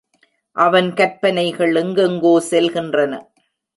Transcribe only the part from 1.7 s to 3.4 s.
எங்கெங்கோ செல்கின்றன.